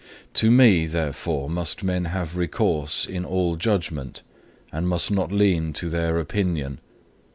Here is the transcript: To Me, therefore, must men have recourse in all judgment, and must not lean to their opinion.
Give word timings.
To 0.33 0.49
Me, 0.49 0.87
therefore, 0.87 1.47
must 1.47 1.83
men 1.83 2.05
have 2.05 2.35
recourse 2.35 3.05
in 3.05 3.23
all 3.23 3.55
judgment, 3.55 4.23
and 4.71 4.87
must 4.87 5.11
not 5.11 5.31
lean 5.31 5.73
to 5.73 5.89
their 5.91 6.19
opinion. 6.19 6.79